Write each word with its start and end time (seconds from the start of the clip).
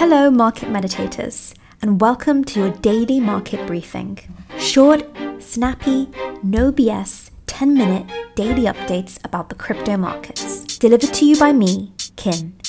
Hello, 0.00 0.30
market 0.30 0.68
meditators, 0.68 1.54
and 1.82 2.00
welcome 2.00 2.44
to 2.44 2.60
your 2.60 2.70
daily 2.70 3.18
market 3.18 3.66
briefing. 3.66 4.16
Short, 4.56 5.02
snappy, 5.40 6.08
no 6.40 6.70
BS, 6.70 7.32
10 7.46 7.74
minute 7.74 8.06
daily 8.36 8.62
updates 8.62 9.18
about 9.24 9.48
the 9.48 9.56
crypto 9.56 9.96
markets. 9.96 10.78
Delivered 10.78 11.12
to 11.12 11.24
you 11.26 11.36
by 11.36 11.52
me, 11.52 11.94
Kin. 12.14 12.60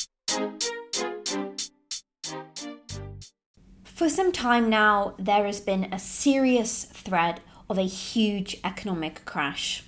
For 3.83 4.09
some 4.09 4.31
time 4.31 4.67
now, 4.67 5.13
there 5.19 5.45
has 5.45 5.61
been 5.61 5.87
a 5.93 5.99
serious 5.99 6.85
threat 6.85 7.41
of 7.69 7.77
a 7.77 7.83
huge 7.83 8.57
economic 8.63 9.23
crash. 9.25 9.83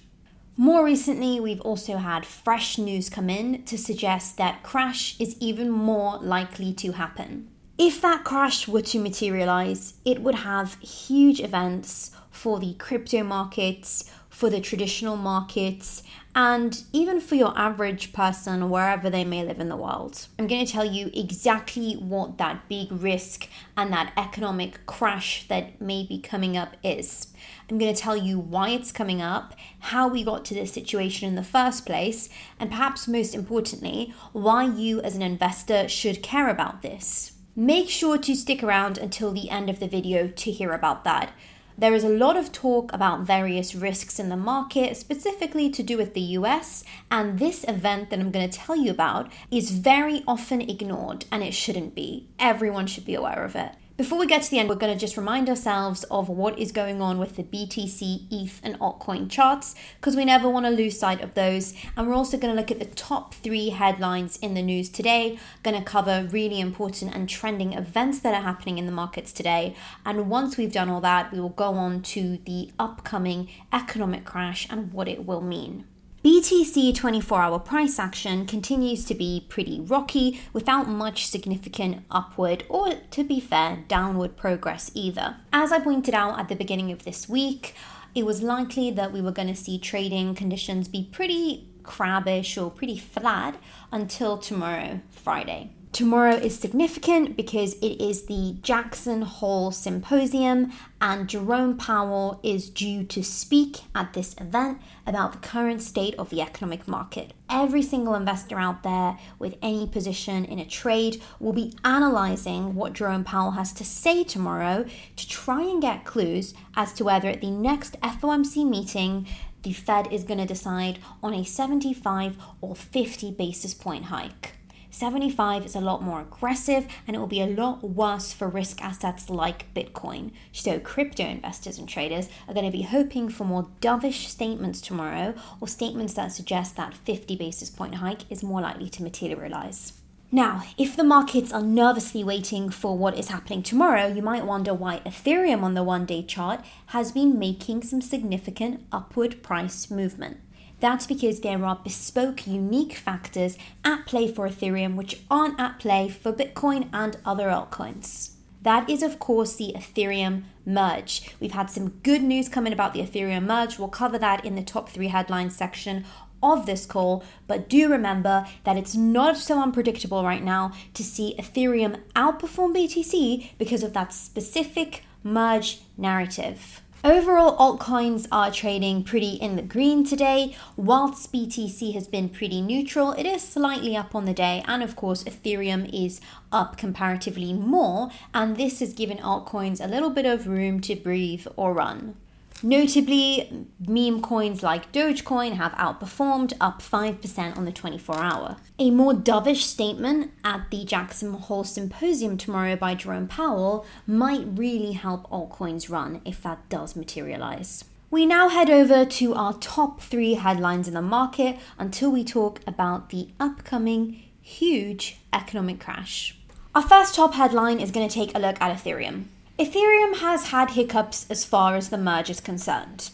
More 0.62 0.86
recently, 0.86 1.40
we've 1.40 1.62
also 1.62 1.98
had 1.98 2.24
fresh 2.24 2.78
news 2.78 3.10
come 3.10 3.32
in 3.32 3.64
to 3.64 3.80
suggest 3.80 4.38
that 4.38 4.62
crash 4.62 5.20
is 5.20 5.36
even 5.40 5.72
more 5.72 6.20
likely 6.20 6.72
to 6.74 6.92
happen. 6.92 7.48
If 7.80 8.00
that 8.02 8.24
crash 8.24 8.68
were 8.68 8.84
to 8.84 9.00
materialize, 9.00 9.96
it 10.06 10.22
would 10.22 10.36
have 10.36 10.76
huge 10.76 11.40
events 11.40 12.12
for 12.30 12.60
the 12.60 12.76
crypto 12.76 13.24
markets, 13.24 14.12
for 14.30 14.52
the 14.52 14.62
traditional 14.62 15.18
markets, 15.18 16.04
and 16.36 16.84
even 16.94 17.20
for 17.20 17.36
your 17.36 17.58
average 17.58 18.14
person 18.14 18.70
wherever 18.70 19.10
they 19.10 19.26
may 19.26 19.44
live 19.44 19.60
in 19.60 19.68
the 19.68 19.76
world. 19.76 20.28
I'm 20.38 20.48
going 20.48 20.66
to 20.66 20.72
tell 20.72 20.86
you 20.86 21.10
exactly 21.14 21.94
what 21.94 22.38
that 22.38 22.70
big 22.70 22.92
risk 22.92 23.48
and 23.76 23.92
that 23.92 24.14
economic 24.16 24.86
crash 24.86 25.48
that 25.48 25.82
may 25.82 26.06
be 26.06 26.20
coming 26.20 26.56
up 26.56 26.78
is. 26.84 27.28
I'm 27.72 27.78
going 27.78 27.96
to 27.96 28.02
tell 28.02 28.18
you 28.18 28.38
why 28.38 28.72
it's 28.72 28.92
coming 28.92 29.22
up, 29.22 29.56
how 29.80 30.10
we 30.10 30.26
got 30.26 30.44
to 30.46 30.54
this 30.54 30.74
situation 30.74 31.30
in 31.30 31.36
the 31.36 31.44
first 31.44 31.86
place, 31.86 32.28
and 32.60 32.70
perhaps 32.70 33.08
most 33.08 33.34
importantly, 33.34 34.14
why 34.34 34.66
you 34.66 35.00
as 35.00 35.16
an 35.16 35.22
investor 35.22 35.88
should 35.88 36.22
care 36.22 36.50
about 36.50 36.82
this. 36.82 37.32
Make 37.56 37.90
sure 37.90 38.18
to 38.18 38.36
stick 38.36 38.62
around 38.62 38.98
until 38.98 39.32
the 39.32 39.50
end 39.50 39.70
of 39.70 39.80
the 39.80 39.88
video 39.88 40.28
to 40.28 40.52
hear 40.52 40.74
about 40.74 41.06
that. 41.06 41.32
There 41.78 41.94
is 41.94 42.04
a 42.04 42.10
lot 42.10 42.36
of 42.36 42.52
talk 42.52 42.92
about 42.92 43.22
various 43.22 43.74
risks 43.74 44.20
in 44.20 44.28
the 44.28 44.36
market, 44.36 44.98
specifically 44.98 45.70
to 45.70 45.82
do 45.82 45.98
with 45.98 46.14
the 46.14 46.36
US, 46.40 46.84
and 47.10 47.40
this 47.40 47.64
event 47.70 48.10
that 48.10 48.20
I'm 48.20 48.32
going 48.32 48.50
to 48.50 48.60
tell 48.60 48.76
you 48.76 48.92
about 48.92 49.32
is 49.50 49.72
very 49.72 50.24
often 50.28 50.60
ignored, 50.60 51.24
and 51.32 51.42
it 51.42 51.54
shouldn't 51.54 51.96
be. 51.96 52.28
Everyone 52.38 52.86
should 52.86 53.06
be 53.06 53.16
aware 53.16 53.46
of 53.46 53.56
it. 53.56 53.72
Before 54.02 54.18
we 54.18 54.26
get 54.26 54.42
to 54.42 54.50
the 54.50 54.58
end, 54.58 54.68
we're 54.68 54.74
going 54.74 54.92
to 54.92 55.00
just 55.00 55.16
remind 55.16 55.48
ourselves 55.48 56.06
of 56.06 56.28
what 56.28 56.58
is 56.58 56.72
going 56.72 57.04
on 57.04 57.20
with 57.20 57.36
the 57.36 57.44
BTC, 57.44 58.26
ETH, 58.32 58.60
and 58.64 58.80
altcoin 58.80 59.30
charts 59.30 59.76
because 59.98 60.16
we 60.16 60.26
never 60.26 60.50
want 60.50 60.66
to 60.66 60.72
lose 60.72 60.98
sight 60.98 61.22
of 61.22 61.36
those. 61.36 61.76
And 61.96 62.08
we're 62.08 62.16
also 62.16 62.40
going 62.40 62.52
to 62.52 62.60
look 62.60 62.72
at 62.72 62.80
the 62.80 62.96
top 62.96 63.36
three 63.36 63.70
headlines 63.70 64.38
in 64.38 64.56
the 64.56 64.64
news 64.64 64.90
today, 64.90 65.38
going 65.62 65.78
to 65.78 65.84
cover 65.84 66.28
really 66.32 66.60
important 66.60 67.14
and 67.14 67.30
trending 67.30 67.74
events 67.74 68.22
that 68.22 68.34
are 68.34 68.42
happening 68.42 68.80
in 68.80 68.88
the 68.88 68.92
markets 68.92 69.32
today. 69.32 69.76
And 70.04 70.32
once 70.32 70.58
we've 70.58 70.74
done 70.74 70.90
all 70.90 71.02
that, 71.02 71.32
we 71.32 71.40
will 71.40 71.50
go 71.50 71.76
on 71.76 72.02
to 72.02 72.40
the 72.44 72.72
upcoming 72.80 73.50
economic 73.72 74.26
crash 74.26 74.66
and 74.72 74.92
what 74.92 75.10
it 75.10 75.28
will 75.28 75.42
mean. 75.42 75.86
BTC 76.24 76.94
24 76.94 77.42
hour 77.42 77.58
price 77.58 77.98
action 77.98 78.46
continues 78.46 79.04
to 79.06 79.16
be 79.16 79.44
pretty 79.50 79.82
rocky 79.82 80.40
without 80.54 80.88
much 80.88 81.26
significant 81.26 82.06
upward 82.12 82.64
or, 82.70 82.94
to 83.10 83.24
be 83.24 83.40
fair, 83.40 83.84
downward 83.88 84.38
progress 84.38 84.92
either. 84.94 85.38
As 85.52 85.72
I 85.72 85.80
pointed 85.80 86.14
out 86.14 86.40
at 86.40 86.48
the 86.48 86.56
beginning 86.56 86.92
of 86.92 87.06
this 87.06 87.28
week, 87.28 87.74
it 88.14 88.24
was 88.24 88.44
likely 88.44 88.92
that 88.92 89.12
we 89.12 89.20
were 89.20 89.32
going 89.32 89.48
to 89.48 89.56
see 89.56 89.80
trading 89.80 90.36
conditions 90.36 90.88
be 90.88 91.10
pretty 91.12 91.68
crabbish 91.82 92.56
or 92.56 92.70
pretty 92.70 93.00
flat 93.00 93.58
until 93.92 94.38
tomorrow, 94.38 95.02
Friday. 95.10 95.74
Tomorrow 95.92 96.36
is 96.36 96.58
significant 96.58 97.36
because 97.36 97.74
it 97.76 98.02
is 98.02 98.24
the 98.24 98.56
Jackson 98.62 99.24
Hole 99.24 99.72
Symposium, 99.72 100.72
and 101.02 101.28
Jerome 101.28 101.76
Powell 101.76 102.40
is 102.44 102.70
due 102.70 103.04
to 103.04 103.22
speak 103.22 103.80
at 103.94 104.14
this 104.14 104.34
event 104.40 104.80
about 105.06 105.34
the 105.34 105.46
current 105.46 105.82
state 105.82 106.16
of 106.18 106.30
the 106.30 106.42
economic 106.42 106.88
market. 106.88 107.34
Every 107.50 107.82
single 107.82 108.16
investor 108.16 108.58
out 108.58 108.84
there 108.84 109.20
with 109.38 109.58
any 109.62 109.86
position 109.86 110.46
in 110.46 110.60
a 110.60 110.66
trade 110.66 111.22
will 111.42 111.52
be 111.52 111.74
analyzing 111.84 112.74
what 112.74 112.94
Jerome 112.94 113.26
Powell 113.26 113.52
has 113.52 113.74
to 113.74 113.84
say 113.84 114.24
tomorrow 114.24 114.86
to 115.18 115.28
try 115.28 115.62
and 115.62 115.82
get 115.82 116.06
clues 116.06 116.54
as 116.74 116.94
to 116.94 117.04
whether 117.04 117.28
at 117.28 117.42
the 117.42 117.52
next 117.52 118.00
FOMC 118.00 118.66
meeting 118.66 119.28
the 119.64 119.74
Fed 119.74 120.12
is 120.12 120.24
going 120.24 120.40
to 120.40 120.46
decide 120.46 121.00
on 121.22 121.34
a 121.34 121.44
75 121.44 122.38
or 122.62 122.78
50 122.78 123.32
basis 123.32 123.74
point 123.74 124.06
hike. 124.06 124.54
75 124.92 125.66
is 125.66 125.76
a 125.76 125.82
lot 125.82 126.04
more 126.04 126.20
aggressive 126.20 126.86
and 127.08 127.16
it 127.16 127.20
will 127.20 127.28
be 127.28 127.42
a 127.42 127.48
lot 127.48 127.82
worse 127.82 128.34
for 128.34 128.48
risk 128.50 128.82
assets 128.84 129.30
like 129.30 129.74
Bitcoin. 129.74 130.32
So, 130.52 130.80
crypto 130.80 131.24
investors 131.24 131.78
and 131.78 131.88
traders 131.88 132.30
are 132.48 132.54
going 132.54 132.66
to 132.66 132.78
be 132.78 132.84
hoping 132.84 133.30
for 133.30 133.46
more 133.46 133.70
dovish 133.80 134.28
statements 134.28 134.82
tomorrow 134.82 135.34
or 135.62 135.68
statements 135.68 136.14
that 136.16 136.34
suggest 136.34 136.76
that 136.76 136.94
50 136.94 137.38
basis 137.38 137.70
point 137.70 137.96
hike 137.96 138.30
is 138.30 138.44
more 138.44 138.62
likely 138.62 138.90
to 138.90 139.04
materialize. 139.04 139.94
Now, 140.34 140.64
if 140.78 140.96
the 140.96 141.04
markets 141.04 141.52
are 141.52 141.62
nervously 141.62 142.24
waiting 142.24 142.70
for 142.70 142.98
what 142.98 143.18
is 143.18 143.30
happening 143.30 143.64
tomorrow, 143.64 144.08
you 144.08 144.22
might 144.22 144.46
wonder 144.46 144.74
why 144.74 145.02
Ethereum 145.06 145.62
on 145.62 145.74
the 145.74 145.84
one 145.84 146.06
day 146.06 146.24
chart 146.24 146.64
has 146.88 147.12
been 147.12 147.40
making 147.40 147.84
some 147.84 148.02
significant 148.02 148.86
upward 148.94 149.44
price 149.44 149.92
movement. 149.92 150.38
That's 150.82 151.06
because 151.06 151.40
there 151.40 151.64
are 151.64 151.80
bespoke, 151.82 152.48
unique 152.48 152.96
factors 152.96 153.56
at 153.86 154.08
play 154.08 154.28
for 154.28 154.50
Ethereum 154.50 154.96
which 154.96 155.22
aren't 155.30 155.60
at 155.60 155.80
play 155.80 156.10
for 156.10 156.34
Bitcoin 156.34 156.90
and 156.92 157.18
other 157.24 157.50
altcoins. 157.50 158.32
That 158.64 158.90
is, 158.90 159.04
of 159.04 159.20
course, 159.20 159.56
the 159.56 159.74
Ethereum 159.76 160.44
merge. 160.66 161.34
We've 161.40 161.52
had 161.52 161.70
some 161.70 161.90
good 162.04 162.24
news 162.24 162.50
coming 162.50 162.74
about 162.74 162.94
the 162.94 163.02
Ethereum 163.02 163.46
merge. 163.46 163.78
We'll 163.78 163.90
cover 163.90 164.18
that 164.18 164.44
in 164.44 164.56
the 164.56 164.64
top 164.64 164.90
three 164.90 165.08
headlines 165.08 165.56
section 165.56 166.04
of 166.44 166.66
this 166.66 166.88
call, 166.88 167.24
but 167.46 167.70
do 167.70 167.90
remember 167.90 168.48
that 168.64 168.78
it's 168.78 168.96
not 168.96 169.38
so 169.38 169.62
unpredictable 169.62 170.24
right 170.24 170.44
now 170.44 170.74
to 170.96 171.04
see 171.04 171.36
Ethereum 171.38 172.00
outperform 172.16 172.76
BTC 172.76 173.52
because 173.60 173.84
of 173.84 173.94
that 173.94 174.14
specific 174.14 175.04
merge 175.24 175.82
narrative. 175.98 176.82
Overall, 177.04 177.58
altcoins 177.58 178.28
are 178.32 178.52
trading 178.52 179.04
pretty 179.04 179.32
in 179.32 179.56
the 179.56 179.64
green 179.64 180.06
today. 180.06 180.56
Whilst 180.78 181.34
BTC 181.34 181.96
has 181.96 182.08
been 182.08 182.30
pretty 182.30 182.62
neutral, 182.62 183.14
it 183.14 183.26
is 183.26 183.42
slightly 183.42 183.98
up 183.98 184.14
on 184.14 184.26
the 184.26 184.36
day, 184.36 184.64
and 184.68 184.84
of 184.84 184.96
course, 184.96 185.24
Ethereum 185.24 185.90
is 185.92 186.22
up 186.52 186.78
comparatively 186.78 187.54
more, 187.54 188.12
and 188.36 188.56
this 188.56 188.82
has 188.82 188.94
given 188.94 189.18
altcoins 189.18 189.84
a 189.84 189.88
little 189.88 190.12
bit 190.12 190.28
of 190.28 190.46
room 190.46 190.80
to 190.82 190.96
breathe 190.96 191.48
or 191.56 191.74
run. 191.74 192.18
Notably, 192.64 193.68
meme 193.80 194.22
coins 194.22 194.62
like 194.62 194.92
Dogecoin 194.92 195.54
have 195.54 195.72
outperformed, 195.74 196.54
up 196.62 196.82
5% 196.82 197.58
on 197.58 197.66
the 197.66 197.72
24 197.72 198.20
hour. 198.20 198.58
A 198.78 198.92
more 198.92 199.14
dovish 199.14 199.64
statement 199.64 200.32
at 200.44 200.70
the 200.70 200.86
Jackson 200.86 201.34
Hole 201.34 201.64
Symposium 201.64 202.38
tomorrow 202.38 202.76
by 202.76 202.94
Jerome 202.94 203.28
Powell 203.28 203.86
might 204.06 204.46
really 204.46 204.92
help 204.92 205.30
altcoins 205.30 205.90
run 205.90 206.22
if 206.24 206.44
that 206.44 206.70
does 206.70 206.96
materialize. 206.96 207.86
We 208.12 208.26
now 208.26 208.50
head 208.50 208.70
over 208.70 209.06
to 209.06 209.34
our 209.34 209.54
top 209.54 210.02
three 210.02 210.34
headlines 210.34 210.88
in 210.88 210.94
the 210.94 211.02
market 211.02 211.58
until 211.80 212.12
we 212.12 212.24
talk 212.24 212.60
about 212.68 213.10
the 213.10 213.30
upcoming 213.40 214.24
huge 214.42 215.18
economic 215.32 215.80
crash. 215.80 216.38
Our 216.76 216.82
first 216.82 217.16
top 217.16 217.34
headline 217.34 217.80
is 217.80 217.92
going 217.92 218.08
to 218.08 218.14
take 218.14 218.36
a 218.36 218.40
look 218.40 218.60
at 218.62 218.78
Ethereum. 218.78 219.26
Ethereum 219.62 220.18
has 220.22 220.48
had 220.48 220.72
hiccups 220.72 221.28
as 221.30 221.46
far 221.46 221.76
as 221.76 221.90
the 221.90 221.98
merge 222.00 222.32
is 222.32 222.40
concerned. 222.40 223.12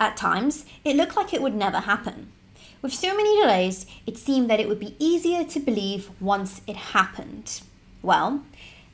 At 0.00 0.16
times, 0.16 0.64
it 0.82 0.96
looked 0.96 1.14
like 1.14 1.34
it 1.34 1.42
would 1.42 1.54
never 1.54 1.80
happen. 1.80 2.32
With 2.80 2.94
so 2.94 3.14
many 3.14 3.38
delays, 3.38 3.84
it 4.06 4.16
seemed 4.16 4.48
that 4.48 4.60
it 4.60 4.66
would 4.66 4.80
be 4.80 4.96
easier 4.98 5.44
to 5.44 5.60
believe 5.60 6.10
once 6.18 6.62
it 6.66 6.94
happened. 6.96 7.60
Well, 8.00 8.42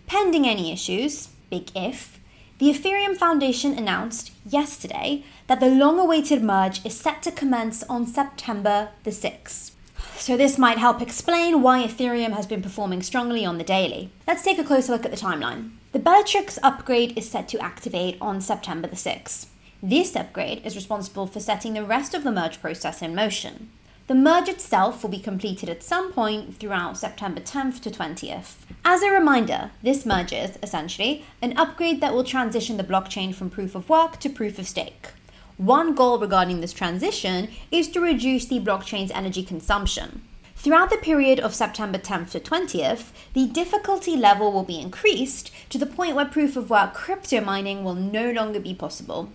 pending 0.09 0.49
any 0.49 0.73
issues, 0.73 1.29
big 1.49 1.71
if, 1.77 2.19
the 2.59 2.73
Ethereum 2.73 3.17
Foundation 3.17 3.79
announced 3.79 4.33
yesterday 4.45 5.23
that 5.47 5.61
the 5.61 5.71
long 5.71 6.01
awaited 6.01 6.43
merge 6.43 6.85
is 6.85 6.99
set 6.99 7.23
to 7.23 7.31
commence 7.31 7.85
on 7.85 8.09
September 8.09 8.89
the 9.05 9.13
6th. 9.13 9.71
So, 10.17 10.37
this 10.37 10.59
might 10.59 10.79
help 10.79 11.01
explain 11.01 11.63
why 11.63 11.87
Ethereum 11.87 12.33
has 12.33 12.47
been 12.47 12.63
performing 12.63 13.03
strongly 13.03 13.45
on 13.45 13.59
the 13.59 13.65
daily. 13.65 14.11
Let's 14.27 14.43
take 14.43 14.59
a 14.59 14.65
closer 14.65 14.91
look 14.91 15.05
at 15.05 15.13
the 15.13 15.17
timeline. 15.17 15.71
The 15.97 16.03
Bellatrix 16.03 16.59
upgrade 16.63 17.17
is 17.17 17.31
set 17.31 17.49
to 17.49 17.59
activate 17.59 18.19
on 18.21 18.43
September 18.43 18.87
the 18.87 18.97
6th. 18.97 19.47
This 19.83 20.15
upgrade 20.15 20.61
is 20.63 20.77
responsible 20.77 21.27
for 21.27 21.41
setting 21.41 21.73
the 21.73 21.87
rest 21.87 22.13
of 22.13 22.23
the 22.23 22.31
merge 22.31 22.61
process 22.61 23.01
in 23.01 23.15
motion. 23.15 23.71
The 24.07 24.15
merge 24.15 24.51
itself 24.51 25.03
will 25.03 25.09
be 25.09 25.19
completed 25.19 25.71
at 25.71 25.83
some 25.83 26.13
point 26.13 26.59
throughout 26.59 26.99
September 26.99 27.41
10th 27.41 27.81
to 27.81 27.91
20th. 27.91 28.57
As 28.85 29.01
a 29.01 29.11
reminder, 29.11 29.71
this 29.83 30.05
merge 30.05 30.35
is, 30.35 30.59
essentially, 30.63 31.25
an 31.41 31.57
upgrade 31.57 32.03
that 32.03 32.13
will 32.13 32.25
transition 32.25 32.77
the 32.77 32.85
blockchain 32.85 33.35
from 33.35 33.49
proof 33.49 33.75
of 33.75 33.89
work 33.89 34.21
to 34.21 34.29
proof 34.29 34.59
of 34.59 34.69
stake. 34.69 35.13
One 35.57 35.95
goal 35.95 36.19
regarding 36.19 36.61
this 36.61 36.75
transition 36.75 37.49
is 37.71 37.89
to 37.93 38.01
reduce 38.01 38.45
the 38.45 38.61
blockchain's 38.61 39.13
energy 39.13 39.43
consumption. 39.43 40.21
Throughout 40.57 40.91
the 40.91 40.97
period 40.97 41.39
of 41.39 41.55
September 41.55 41.99
10th 41.99 42.33
to 42.33 42.41
20th, 42.41 43.11
the 43.35 43.47
difficulty 43.47 44.17
level 44.17 44.51
will 44.51 44.65
be 44.65 44.81
increased 44.81 45.53
to 45.71 45.79
the 45.79 45.87
point 45.87 46.17
where 46.17 46.25
proof 46.25 46.57
of 46.57 46.71
work 46.71 46.93
crypto 46.93 47.41
mining 47.41 47.85
will 47.85 47.95
no 47.95 48.33
longer 48.33 48.59
be 48.59 48.75
possible. 48.75 49.31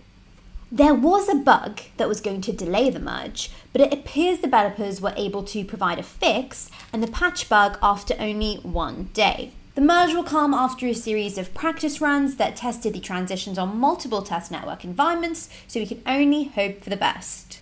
There 0.70 0.94
was 0.94 1.28
a 1.28 1.34
bug 1.34 1.80
that 1.96 2.08
was 2.08 2.20
going 2.20 2.40
to 2.42 2.52
delay 2.52 2.90
the 2.90 2.98
merge, 2.98 3.50
but 3.72 3.80
it 3.80 3.92
appears 3.94 4.40
developers 4.40 5.00
were 5.00 5.14
able 5.16 5.42
to 5.44 5.64
provide 5.64 5.98
a 5.98 6.02
fix 6.02 6.70
and 6.92 7.02
the 7.02 7.10
patch 7.10 7.48
bug 7.48 7.78
after 7.82 8.14
only 8.18 8.56
one 8.56 9.10
day. 9.14 9.52
The 9.74 9.80
merge 9.80 10.12
will 10.12 10.24
come 10.24 10.52
after 10.52 10.86
a 10.86 10.94
series 10.94 11.38
of 11.38 11.54
practice 11.54 12.00
runs 12.00 12.36
that 12.36 12.56
tested 12.56 12.92
the 12.92 13.00
transitions 13.00 13.56
on 13.56 13.78
multiple 13.78 14.20
test 14.20 14.50
network 14.50 14.84
environments, 14.84 15.48
so 15.66 15.80
we 15.80 15.86
can 15.86 16.02
only 16.04 16.44
hope 16.44 16.84
for 16.84 16.90
the 16.90 16.96
best. 16.96 17.61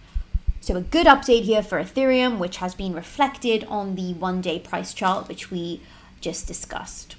So, 0.62 0.77
a 0.77 0.83
good 0.83 1.07
update 1.07 1.45
here 1.45 1.62
for 1.62 1.83
Ethereum, 1.83 2.37
which 2.37 2.59
has 2.59 2.75
been 2.75 2.93
reflected 2.93 3.65
on 3.65 3.95
the 3.95 4.12
one 4.12 4.43
day 4.43 4.59
price 4.59 4.93
chart, 4.93 5.27
which 5.27 5.51
we 5.51 5.81
just 6.21 6.47
discussed. 6.47 7.17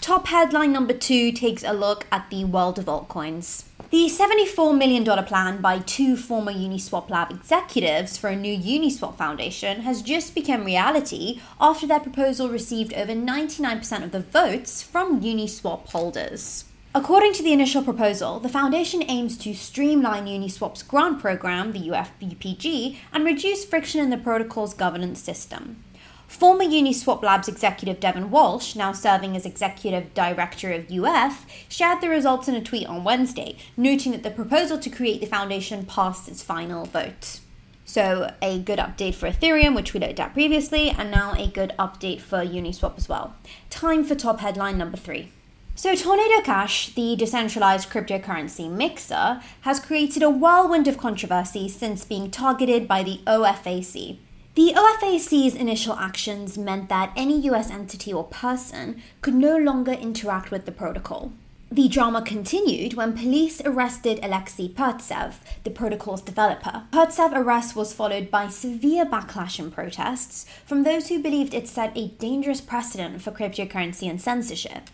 Top 0.00 0.28
headline 0.28 0.72
number 0.72 0.94
two 0.94 1.32
takes 1.32 1.62
a 1.62 1.72
look 1.72 2.06
at 2.10 2.30
the 2.30 2.44
world 2.44 2.78
of 2.78 2.86
altcoins. 2.86 3.64
The 3.90 4.06
$74 4.06 4.76
million 4.78 5.04
plan 5.24 5.60
by 5.60 5.80
two 5.80 6.16
former 6.16 6.52
Uniswap 6.52 7.10
Lab 7.10 7.30
executives 7.30 8.16
for 8.16 8.28
a 8.28 8.36
new 8.36 8.56
Uniswap 8.56 9.16
foundation 9.16 9.82
has 9.82 10.00
just 10.00 10.34
become 10.34 10.64
reality 10.64 11.40
after 11.60 11.86
their 11.86 12.00
proposal 12.00 12.48
received 12.48 12.94
over 12.94 13.12
99% 13.12 14.02
of 14.04 14.12
the 14.12 14.20
votes 14.20 14.82
from 14.82 15.20
Uniswap 15.20 15.90
holders. 15.90 16.64
According 16.98 17.34
to 17.34 17.44
the 17.44 17.52
initial 17.52 17.84
proposal, 17.84 18.40
the 18.40 18.48
foundation 18.48 19.04
aims 19.06 19.38
to 19.38 19.54
streamline 19.54 20.26
Uniswap's 20.26 20.82
grant 20.82 21.20
program, 21.20 21.70
the 21.70 21.90
UFUPG, 21.90 22.96
and 23.12 23.24
reduce 23.24 23.64
friction 23.64 24.00
in 24.00 24.10
the 24.10 24.16
protocol's 24.16 24.74
governance 24.74 25.22
system. 25.22 25.84
Former 26.26 26.64
Uniswap 26.64 27.22
Labs 27.22 27.46
executive 27.46 28.00
Devin 28.00 28.32
Walsh, 28.32 28.74
now 28.74 28.90
serving 28.90 29.36
as 29.36 29.46
executive 29.46 30.12
director 30.12 30.72
of 30.72 30.90
UF, 30.90 31.46
shared 31.68 32.00
the 32.00 32.08
results 32.08 32.48
in 32.48 32.56
a 32.56 32.60
tweet 32.60 32.88
on 32.88 33.04
Wednesday, 33.04 33.56
noting 33.76 34.10
that 34.10 34.24
the 34.24 34.32
proposal 34.32 34.76
to 34.76 34.90
create 34.90 35.20
the 35.20 35.26
foundation 35.28 35.86
passed 35.86 36.28
its 36.28 36.42
final 36.42 36.84
vote. 36.84 37.38
So, 37.84 38.34
a 38.42 38.58
good 38.58 38.80
update 38.80 39.14
for 39.14 39.30
Ethereum, 39.30 39.76
which 39.76 39.94
we 39.94 40.00
looked 40.00 40.18
at 40.18 40.34
previously, 40.34 40.90
and 40.90 41.12
now 41.12 41.32
a 41.34 41.46
good 41.46 41.74
update 41.78 42.20
for 42.20 42.44
Uniswap 42.44 42.98
as 42.98 43.08
well. 43.08 43.36
Time 43.70 44.02
for 44.02 44.16
top 44.16 44.40
headline 44.40 44.76
number 44.78 44.96
three. 44.96 45.30
So, 45.78 45.94
Tornado 45.94 46.40
Cash, 46.40 46.92
the 46.94 47.14
decentralized 47.14 47.88
cryptocurrency 47.88 48.68
mixer, 48.68 49.40
has 49.60 49.78
created 49.78 50.24
a 50.24 50.28
whirlwind 50.28 50.88
of 50.88 50.98
controversy 50.98 51.68
since 51.68 52.04
being 52.04 52.32
targeted 52.32 52.88
by 52.88 53.04
the 53.04 53.20
OFAC. 53.28 54.16
The 54.56 54.72
OFAC's 54.74 55.54
initial 55.54 55.94
actions 55.94 56.58
meant 56.58 56.88
that 56.88 57.12
any 57.14 57.38
US 57.42 57.70
entity 57.70 58.12
or 58.12 58.24
person 58.24 59.00
could 59.20 59.34
no 59.34 59.56
longer 59.56 59.92
interact 59.92 60.50
with 60.50 60.66
the 60.66 60.72
protocol. 60.72 61.30
The 61.70 61.86
drama 61.86 62.22
continued 62.22 62.94
when 62.94 63.16
police 63.16 63.62
arrested 63.64 64.18
Alexei 64.20 64.70
Pertsev, 64.70 65.34
the 65.62 65.70
protocol's 65.70 66.22
developer. 66.22 66.86
Pertsev's 66.92 67.34
arrest 67.34 67.76
was 67.76 67.92
followed 67.92 68.32
by 68.32 68.48
severe 68.48 69.06
backlash 69.06 69.60
and 69.60 69.72
protests 69.72 70.44
from 70.66 70.82
those 70.82 71.06
who 71.08 71.22
believed 71.22 71.54
it 71.54 71.68
set 71.68 71.96
a 71.96 72.08
dangerous 72.08 72.60
precedent 72.60 73.22
for 73.22 73.30
cryptocurrency 73.30 74.10
and 74.10 74.20
censorship. 74.20 74.88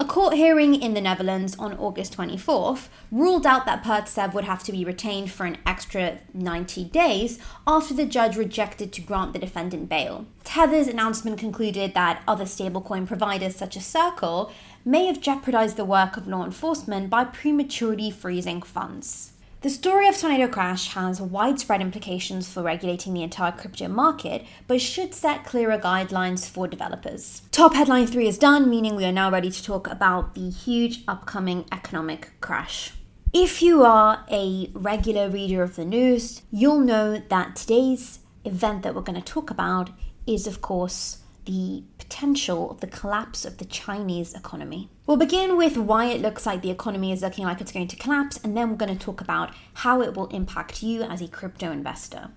A 0.00 0.04
court 0.04 0.34
hearing 0.34 0.74
in 0.74 0.94
the 0.94 1.00
Netherlands 1.00 1.54
on 1.56 1.74
August 1.74 2.16
24th 2.16 2.88
ruled 3.12 3.46
out 3.46 3.64
that 3.66 3.84
Pertsev 3.84 4.34
would 4.34 4.42
have 4.42 4.64
to 4.64 4.72
be 4.72 4.84
retained 4.84 5.30
for 5.30 5.46
an 5.46 5.56
extra 5.64 6.18
90 6.32 6.86
days 6.86 7.38
after 7.64 7.94
the 7.94 8.04
judge 8.04 8.36
rejected 8.36 8.92
to 8.92 9.00
grant 9.00 9.32
the 9.32 9.38
defendant 9.38 9.88
bail. 9.88 10.26
Tether's 10.42 10.88
announcement 10.88 11.38
concluded 11.38 11.94
that 11.94 12.24
other 12.26 12.44
stablecoin 12.44 13.06
providers 13.06 13.54
such 13.54 13.76
as 13.76 13.86
Circle 13.86 14.50
may 14.84 15.06
have 15.06 15.20
jeopardized 15.20 15.76
the 15.76 15.84
work 15.84 16.16
of 16.16 16.26
law 16.26 16.44
enforcement 16.44 17.08
by 17.08 17.22
prematurely 17.22 18.10
freezing 18.10 18.62
funds. 18.62 19.33
The 19.64 19.70
story 19.70 20.06
of 20.08 20.18
Tornado 20.18 20.46
Cash 20.46 20.88
has 20.88 21.22
widespread 21.22 21.80
implications 21.80 22.46
for 22.46 22.62
regulating 22.62 23.14
the 23.14 23.22
entire 23.22 23.50
crypto 23.50 23.88
market, 23.88 24.44
but 24.66 24.78
should 24.78 25.14
set 25.14 25.46
clearer 25.46 25.78
guidelines 25.78 26.46
for 26.46 26.68
developers. 26.68 27.40
Top 27.50 27.72
headline 27.72 28.06
3 28.06 28.28
is 28.28 28.36
done, 28.36 28.68
meaning 28.68 28.94
we 28.94 29.06
are 29.06 29.10
now 29.10 29.30
ready 29.30 29.50
to 29.50 29.64
talk 29.64 29.90
about 29.90 30.34
the 30.34 30.50
huge 30.50 31.02
upcoming 31.08 31.64
economic 31.72 32.32
crash. 32.42 32.92
If 33.32 33.62
you 33.62 33.84
are 33.84 34.26
a 34.30 34.68
regular 34.74 35.30
reader 35.30 35.62
of 35.62 35.76
the 35.76 35.86
news, 35.86 36.42
you'll 36.50 36.80
know 36.80 37.22
that 37.30 37.56
today's 37.56 38.18
event 38.44 38.82
that 38.82 38.94
we're 38.94 39.00
going 39.00 39.18
to 39.18 39.22
talk 39.22 39.48
about 39.48 39.88
is, 40.26 40.46
of 40.46 40.60
course, 40.60 41.23
the 41.44 41.84
potential 41.98 42.70
of 42.70 42.80
the 42.80 42.86
collapse 42.86 43.44
of 43.44 43.58
the 43.58 43.64
Chinese 43.64 44.34
economy. 44.34 44.90
We'll 45.06 45.16
begin 45.16 45.56
with 45.56 45.76
why 45.76 46.06
it 46.06 46.20
looks 46.20 46.46
like 46.46 46.62
the 46.62 46.70
economy 46.70 47.12
is 47.12 47.22
looking 47.22 47.44
like 47.44 47.60
it's 47.60 47.72
going 47.72 47.88
to 47.88 47.96
collapse, 47.96 48.38
and 48.42 48.56
then 48.56 48.70
we're 48.70 48.76
going 48.76 48.96
to 48.96 49.04
talk 49.04 49.20
about 49.20 49.52
how 49.74 50.00
it 50.02 50.14
will 50.14 50.26
impact 50.26 50.82
you 50.82 51.02
as 51.02 51.20
a 51.20 51.28
crypto 51.28 51.70
investor. 51.70 52.30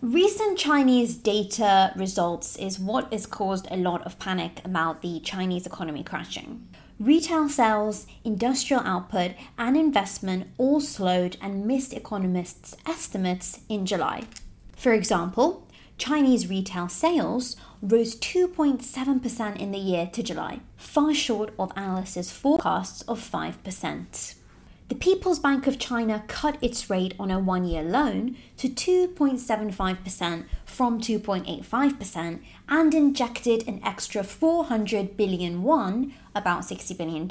Recent 0.00 0.58
Chinese 0.58 1.14
data 1.14 1.92
results 1.94 2.56
is 2.56 2.78
what 2.78 3.12
has 3.12 3.24
caused 3.24 3.68
a 3.70 3.76
lot 3.76 4.04
of 4.04 4.18
panic 4.18 4.60
about 4.64 5.00
the 5.00 5.20
Chinese 5.20 5.64
economy 5.64 6.02
crashing. 6.02 6.68
Retail 6.98 7.48
sales, 7.48 8.06
industrial 8.24 8.82
output, 8.84 9.32
and 9.56 9.76
investment 9.76 10.48
all 10.58 10.80
slowed 10.80 11.36
and 11.40 11.66
missed 11.66 11.92
economists' 11.92 12.76
estimates 12.86 13.60
in 13.68 13.86
July. 13.86 14.24
For 14.76 14.92
example, 14.92 15.68
Chinese 15.98 16.48
retail 16.48 16.88
sales 16.88 17.56
rose 17.80 18.14
2.7% 18.16 19.56
in 19.56 19.70
the 19.72 19.78
year 19.78 20.08
to 20.12 20.22
July, 20.22 20.60
far 20.76 21.14
short 21.14 21.52
of 21.58 21.72
analysts' 21.76 22.32
forecasts 22.32 23.02
of 23.02 23.20
5%. 23.20 24.34
The 24.92 24.98
People's 24.98 25.38
Bank 25.38 25.66
of 25.66 25.78
China 25.78 26.22
cut 26.28 26.58
its 26.60 26.90
rate 26.90 27.14
on 27.18 27.30
a 27.30 27.38
one 27.38 27.64
year 27.64 27.82
loan 27.82 28.36
to 28.58 28.68
2.75% 28.68 30.44
from 30.66 31.00
2.85% 31.00 32.40
and 32.68 32.92
injected 32.92 33.66
an 33.66 33.80
extra 33.82 34.22
400 34.22 35.16
billion 35.16 35.62
won, 35.62 36.12
about 36.34 36.64
$60 36.64 36.98
billion, 36.98 37.26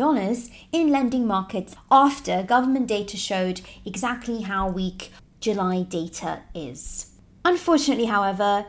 in 0.71 0.89
lending 0.89 1.27
markets 1.27 1.75
after 1.91 2.41
government 2.41 2.87
data 2.87 3.15
showed 3.15 3.61
exactly 3.85 4.41
how 4.41 4.67
weak 4.67 5.11
July 5.39 5.83
data 5.83 6.41
is. 6.55 7.10
Unfortunately, 7.43 8.05
however, 8.05 8.65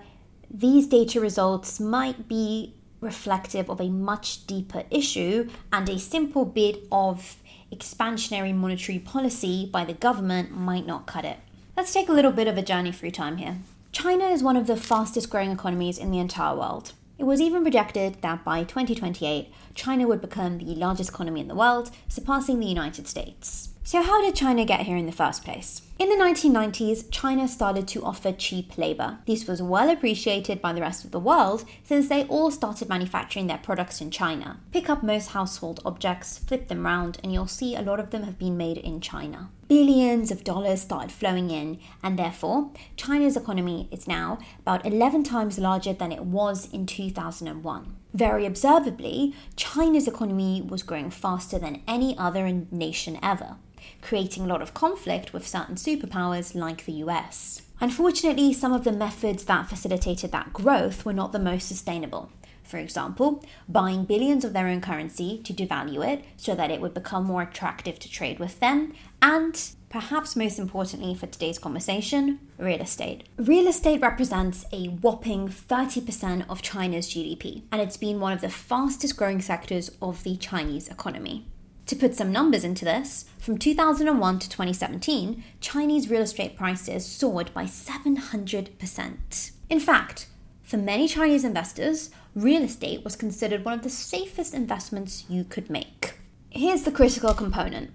these 0.51 0.87
data 0.87 1.21
results 1.21 1.81
might 1.81 2.29
be 2.29 2.75
reflective 3.03 3.69
of 3.69 3.81
a 3.81 3.89
much 3.89 4.47
deeper 4.47 4.85
issue, 4.91 5.51
and 5.73 5.89
a 5.89 5.99
simple 5.99 6.45
bit 6.45 6.87
of 6.91 7.37
expansionary 7.73 8.55
monetary 8.55 8.99
policy 8.99 9.69
by 9.71 9.85
the 9.85 9.93
government 9.93 10.53
might 10.53 10.87
not 10.87 11.07
cut 11.07 11.25
it. 11.25 11.39
Let's 11.77 11.93
take 11.93 12.09
a 12.09 12.13
little 12.13 12.33
bit 12.33 12.49
of 12.49 12.57
a 12.57 12.63
journey 12.63 12.93
through 12.93 13.11
time 13.11 13.39
here. 13.39 13.59
China 13.91 14.27
is 14.27 14.43
one 14.43 14.57
of 14.57 14.67
the 14.67 14.77
fastest 14.77 15.31
growing 15.31 15.51
economies 15.51 15.99
in 15.99 16.11
the 16.11 16.19
entire 16.19 16.57
world. 16.57 16.93
It 17.19 17.25
was 17.25 17.41
even 17.41 17.63
projected 17.63 18.23
that 18.23 18.45
by 18.45 18.65
2028, 18.65 19.53
China 19.75 20.07
would 20.07 20.21
become 20.21 20.59
the 20.59 20.75
largest 20.75 21.11
economy 21.11 21.41
in 21.41 21.49
the 21.49 21.55
world, 21.55 21.91
surpassing 22.09 22.61
the 22.61 22.67
United 22.67 23.07
States. 23.09 23.71
So, 23.85 24.01
how 24.01 24.23
did 24.23 24.37
China 24.37 24.65
get 24.65 24.83
here 24.83 24.97
in 24.97 25.07
the 25.07 25.13
first 25.13 25.45
place? 25.45 25.83
In 25.99 26.09
the 26.09 26.15
1990s, 26.15 27.11
China 27.11 27.49
started 27.49 27.89
to 27.89 28.05
offer 28.05 28.31
cheap 28.31 28.79
labor. 28.79 29.19
This 29.27 29.49
was 29.49 29.61
well 29.61 29.91
appreciated 29.91 30.63
by 30.63 30.73
the 30.73 30.81
rest 30.81 31.05
of 31.05 31.11
the 31.11 31.19
world 31.19 31.65
since 31.83 32.09
they 32.09 32.23
all 32.25 32.53
started 32.53 32.89
manufacturing 32.89 33.49
their 33.49 33.59
products 33.59 34.01
in 34.01 34.13
China. 34.13 34.61
Pick 34.73 34.89
up 34.89 35.03
most 35.03 35.31
household 35.31 35.81
objects, 35.85 36.39
flip 36.39 36.69
them 36.69 36.87
around, 36.87 37.19
and 37.25 37.33
you'll 37.33 37.49
see 37.49 37.75
a 37.75 37.83
lot 37.83 37.99
of 37.99 38.11
them 38.11 38.23
have 38.23 38.39
been 38.39 38.57
made 38.57 38.79
in 38.79 39.01
China. 39.01 39.51
Billions 39.67 40.31
of 40.31 40.45
dollars 40.45 40.83
started 40.83 41.11
flowing 41.11 41.51
in, 41.51 41.81
and 42.05 42.17
therefore, 42.17 42.71
China's 42.97 43.37
economy 43.37 43.89
is 43.91 44.07
now 44.07 44.39
about 44.61 44.87
11 44.87 45.25
times 45.25 45.59
larger 45.59 45.93
than 45.93 46.13
it 46.13 46.25
was 46.25 46.73
in 46.73 46.87
2001. 46.87 47.97
Very 48.15 48.47
observably, 48.47 49.35
China's 49.57 50.07
economy 50.07 50.63
was 50.63 50.85
growing 50.85 51.11
faster 51.11 51.59
than 51.59 51.83
any 51.89 52.17
other 52.17 52.49
nation 52.71 53.19
ever 53.21 53.57
creating 54.01 54.45
a 54.45 54.47
lot 54.47 54.63
of 54.63 54.75
conflict 54.75 55.33
with 55.33 55.47
certain 55.47 55.77
superpowers 55.77 56.55
like 56.55 56.85
the 56.85 56.93
US. 57.05 57.63
Unfortunately, 57.81 58.53
some 58.53 58.73
of 58.73 58.85
the 58.85 58.93
methods 58.93 59.45
that 59.47 59.69
facilitated 59.69 60.31
that 60.33 60.53
growth 60.53 61.05
were 61.05 61.13
not 61.13 61.33
the 61.33 61.39
most 61.39 61.67
sustainable. 61.67 62.31
For 62.63 62.79
example, 62.79 63.45
buying 63.69 64.05
billions 64.05 64.45
of 64.45 64.53
their 64.53 64.69
own 64.69 64.81
currency 64.81 65.39
to 65.45 65.53
devalue 65.53 66.07
it 66.07 66.25
so 66.37 66.55
that 66.55 66.71
it 66.71 66.81
would 66.81 66.95
become 66.95 67.25
more 67.25 67.43
attractive 67.43 67.99
to 67.99 68.11
trade 68.11 68.39
with 68.39 68.61
them, 68.61 68.95
and 69.21 69.61
perhaps 69.89 70.37
most 70.37 70.59
importantly 70.59 71.15
for 71.15 71.27
today's 71.27 71.59
conversation, 71.59 72.39
real 72.57 72.81
estate. 72.81 73.25
Real 73.37 73.67
estate 73.67 74.01
represents 74.01 74.65
a 74.73 74.87
whopping 74.87 75.49
30% 75.49 76.47
of 76.49 76.63
China's 76.63 77.09
GDP, 77.09 77.63
and 77.71 77.83
it's 77.83 77.99
been 77.99 78.21
one 78.21 78.33
of 78.33 78.41
the 78.41 78.49
fastest 78.49 79.17
growing 79.17 79.43
sectors 79.43 79.91
of 80.01 80.23
the 80.23 80.37
Chinese 80.37 80.89
economy. 80.89 81.47
To 81.87 81.97
put 81.97 82.15
some 82.15 82.33
numbers 82.33 82.65
into 82.65 82.85
this, 82.85 83.25
from 83.39 83.59
2001 83.59 84.39
to 84.39 84.49
2017, 84.49 85.43
Chinese 85.61 86.09
real 86.09 86.23
estate 86.23 86.57
prices 86.57 87.05
soared 87.05 87.53
by 87.53 87.65
700%. 87.65 89.51
In 89.69 89.81
fact, 89.81 90.29
For 90.63 90.77
many 90.79 91.07
Chinese 91.07 91.45
investors, 91.45 92.09
real 92.35 92.63
estate 92.63 93.05
was 93.05 93.15
considered 93.15 93.63
one 93.63 93.75
of 93.75 93.83
the 93.83 93.91
safest 93.91 94.55
investments 94.55 95.27
you 95.29 95.45
could 95.45 95.69
make. 95.69 96.15
Here's 96.49 96.85
the 96.85 96.91
critical 96.93 97.35
component 97.35 97.91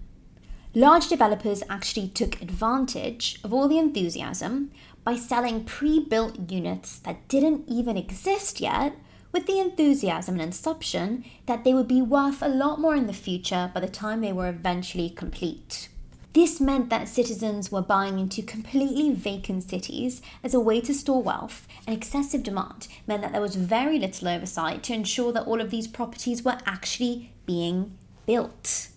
large 0.76 1.08
developers 1.08 1.64
actually 1.70 2.08
took 2.10 2.40
advantage 2.40 3.40
of 3.44 3.52
all 3.52 3.68
the 3.68 3.80
enthusiasm 3.80 4.70
by 5.04 5.16
selling 5.16 5.64
pre 5.64 6.00
built 6.00 6.52
units 6.52 7.00
that 7.00 7.28
didn't 7.28 7.64
even 7.68 7.98
exist 7.98 8.62
yet 8.62 8.94
with 9.38 9.46
the 9.46 9.60
enthusiasm 9.60 10.40
and 10.40 10.52
assumption 10.52 11.24
that 11.46 11.64
they 11.64 11.72
would 11.72 11.88
be 11.88 12.02
worth 12.02 12.42
a 12.42 12.48
lot 12.48 12.80
more 12.80 12.96
in 12.96 13.06
the 13.06 13.14
future 13.14 13.70
by 13.72 13.80
the 13.80 13.88
time 13.88 14.20
they 14.20 14.34
were 14.34 14.50
eventually 14.50 15.12
complete. 15.12 15.90
This 16.34 16.60
meant 16.60 16.90
that 16.90 17.08
citizens 17.08 17.72
were 17.72 17.84
buying 17.84 18.18
into 18.18 18.42
completely 18.42 19.14
vacant 19.14 19.70
cities 19.70 20.24
as 20.44 20.56
a 20.56 20.60
way 20.60 20.82
to 20.82 20.92
store 20.92 21.22
wealth, 21.22 21.68
and 21.86 21.96
excessive 21.96 22.42
demand 22.42 22.88
meant 23.06 23.22
that 23.22 23.32
there 23.32 23.42
was 23.42 23.56
very 23.56 24.00
little 24.00 24.28
oversight 24.28 24.82
to 24.84 24.94
ensure 24.94 25.32
that 25.34 25.46
all 25.46 25.62
of 25.62 25.70
these 25.70 25.88
properties 25.88 26.44
were 26.44 26.58
actually 26.66 27.32
being 27.46 27.96
built. 28.26 28.88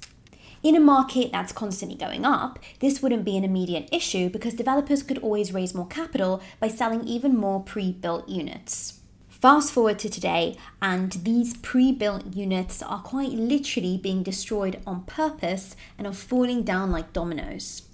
In 0.63 0.75
a 0.75 0.81
market 0.81 1.33
that's 1.33 1.53
constantly 1.53 1.99
going 1.99 2.25
up, 2.25 2.59
this 2.79 3.03
wouldn't 3.03 3.27
be 3.27 3.37
an 3.37 3.45
immediate 3.45 3.91
issue 3.93 4.31
because 4.31 4.55
developers 4.55 5.03
could 5.03 5.19
always 5.19 5.53
raise 5.53 5.75
more 5.75 5.87
capital 5.87 6.41
by 6.61 6.69
selling 6.69 7.05
even 7.05 7.37
more 7.37 7.63
pre 7.63 7.93
built 7.93 8.27
units. 8.27 9.00
Fast 9.41 9.73
forward 9.73 9.99
to 10.01 10.11
today, 10.11 10.59
and 10.83 11.13
these 11.13 11.57
pre 11.57 11.93
built 11.93 12.35
units 12.35 12.83
are 12.83 13.01
quite 13.01 13.31
literally 13.31 13.97
being 13.97 14.23
destroyed 14.23 14.83
on 14.87 15.05
purpose 15.05 15.75
and 15.97 16.07
are 16.07 16.13
falling 16.13 16.63
down 16.63 16.91
like 16.91 17.15
dominoes. 17.15 17.85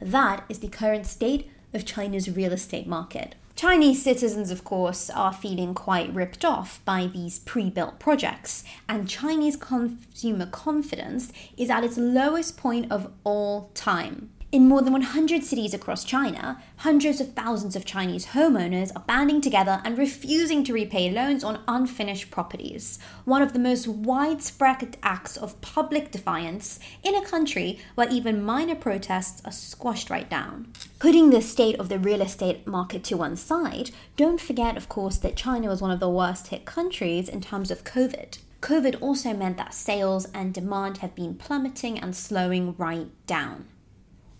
That 0.00 0.44
is 0.48 0.58
the 0.58 0.66
current 0.66 1.06
state 1.06 1.48
of 1.72 1.84
China's 1.84 2.28
real 2.28 2.52
estate 2.52 2.88
market. 2.88 3.36
Chinese 3.54 4.02
citizens, 4.02 4.50
of 4.50 4.64
course, 4.64 5.08
are 5.08 5.32
feeling 5.32 5.74
quite 5.74 6.12
ripped 6.12 6.44
off 6.44 6.84
by 6.84 7.06
these 7.06 7.38
pre 7.38 7.70
built 7.70 8.00
projects, 8.00 8.64
and 8.88 9.08
Chinese 9.08 9.54
consumer 9.54 10.46
confidence 10.46 11.32
is 11.56 11.70
at 11.70 11.84
its 11.84 11.96
lowest 11.96 12.56
point 12.56 12.90
of 12.90 13.12
all 13.22 13.70
time. 13.74 14.30
In 14.52 14.68
more 14.68 14.80
than 14.80 14.92
100 14.92 15.42
cities 15.42 15.74
across 15.74 16.04
China, 16.04 16.62
hundreds 16.76 17.20
of 17.20 17.34
thousands 17.34 17.74
of 17.74 17.84
Chinese 17.84 18.26
homeowners 18.26 18.94
are 18.94 19.02
banding 19.02 19.40
together 19.40 19.82
and 19.84 19.98
refusing 19.98 20.62
to 20.62 20.72
repay 20.72 21.10
loans 21.10 21.42
on 21.42 21.64
unfinished 21.66 22.30
properties, 22.30 23.00
one 23.24 23.42
of 23.42 23.52
the 23.52 23.58
most 23.58 23.88
widespread 23.88 24.98
acts 25.02 25.36
of 25.36 25.60
public 25.62 26.12
defiance 26.12 26.78
in 27.02 27.16
a 27.16 27.24
country 27.24 27.80
where 27.96 28.08
even 28.08 28.40
minor 28.40 28.76
protests 28.76 29.42
are 29.44 29.50
squashed 29.50 30.10
right 30.10 30.30
down. 30.30 30.72
Putting 31.00 31.30
the 31.30 31.42
state 31.42 31.80
of 31.80 31.88
the 31.88 31.98
real 31.98 32.22
estate 32.22 32.68
market 32.68 33.02
to 33.04 33.16
one 33.16 33.34
side, 33.34 33.90
don't 34.16 34.40
forget, 34.40 34.76
of 34.76 34.88
course, 34.88 35.18
that 35.18 35.34
China 35.34 35.68
was 35.68 35.82
one 35.82 35.90
of 35.90 35.98
the 36.00 36.08
worst 36.08 36.48
hit 36.48 36.64
countries 36.64 37.28
in 37.28 37.40
terms 37.40 37.72
of 37.72 37.82
COVID. 37.82 38.38
COVID 38.60 39.02
also 39.02 39.34
meant 39.34 39.56
that 39.56 39.74
sales 39.74 40.26
and 40.32 40.54
demand 40.54 40.98
have 40.98 41.16
been 41.16 41.34
plummeting 41.34 41.98
and 41.98 42.14
slowing 42.14 42.76
right 42.78 43.08
down 43.26 43.66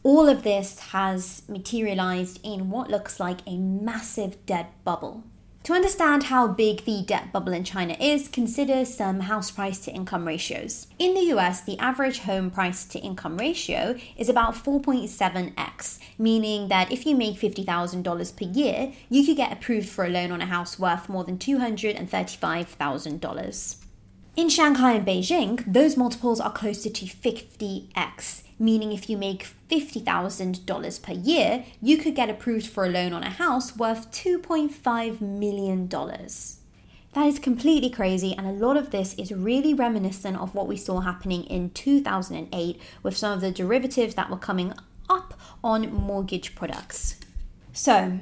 all 0.06 0.28
of 0.28 0.44
this 0.44 0.78
has 0.92 1.42
materialized 1.48 2.38
in 2.44 2.70
what 2.70 2.88
looks 2.88 3.18
like 3.18 3.40
a 3.44 3.56
massive 3.56 4.46
debt 4.46 4.72
bubble. 4.84 5.24
To 5.64 5.72
understand 5.72 6.22
how 6.22 6.46
big 6.46 6.84
the 6.84 7.02
debt 7.02 7.32
bubble 7.32 7.52
in 7.52 7.64
China 7.64 7.96
is, 7.98 8.28
consider 8.28 8.84
some 8.84 9.18
house 9.18 9.50
price 9.50 9.80
to 9.80 9.90
income 9.90 10.24
ratios. 10.24 10.86
In 11.00 11.14
the 11.14 11.34
US, 11.34 11.62
the 11.62 11.76
average 11.80 12.20
home 12.20 12.52
price 12.52 12.84
to 12.84 13.00
income 13.00 13.36
ratio 13.36 13.96
is 14.16 14.28
about 14.28 14.54
4.7x, 14.54 15.98
meaning 16.18 16.68
that 16.68 16.92
if 16.92 17.04
you 17.04 17.16
make 17.16 17.40
$50,000 17.40 18.36
per 18.36 18.44
year, 18.44 18.92
you 19.08 19.26
could 19.26 19.36
get 19.36 19.52
approved 19.52 19.88
for 19.88 20.04
a 20.04 20.08
loan 20.08 20.30
on 20.30 20.40
a 20.40 20.46
house 20.46 20.78
worth 20.78 21.08
more 21.08 21.24
than 21.24 21.36
$235,000. 21.36 23.76
In 24.36 24.48
Shanghai 24.50 24.92
and 24.92 25.04
Beijing, 25.04 25.64
those 25.66 25.96
multiples 25.96 26.40
are 26.40 26.52
closer 26.52 26.90
to 26.90 27.06
50x, 27.06 28.45
meaning 28.58 28.92
if 28.92 29.10
you 29.10 29.16
make 29.16 29.48
$50,000 29.70 31.02
per 31.02 31.12
year, 31.12 31.64
you 31.82 31.98
could 31.98 32.14
get 32.14 32.30
approved 32.30 32.66
for 32.66 32.84
a 32.84 32.88
loan 32.88 33.12
on 33.12 33.22
a 33.22 33.30
house 33.30 33.76
worth 33.76 34.10
$2.5 34.12 35.20
million. 35.20 35.88
That 35.88 37.26
is 37.26 37.38
completely 37.38 37.88
crazy, 37.88 38.34
and 38.36 38.46
a 38.46 38.52
lot 38.52 38.76
of 38.76 38.90
this 38.90 39.14
is 39.14 39.32
really 39.32 39.72
reminiscent 39.72 40.36
of 40.36 40.54
what 40.54 40.68
we 40.68 40.76
saw 40.76 41.00
happening 41.00 41.44
in 41.44 41.70
2008 41.70 42.80
with 43.02 43.16
some 43.16 43.32
of 43.32 43.40
the 43.40 43.50
derivatives 43.50 44.14
that 44.16 44.28
were 44.28 44.36
coming 44.36 44.74
up 45.08 45.32
on 45.64 45.92
mortgage 45.92 46.54
products. 46.54 47.16
So, 47.72 48.20